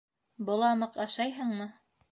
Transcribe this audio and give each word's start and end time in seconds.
Боламыҡ 0.49 0.99
ашайһыңмы? 1.07 1.73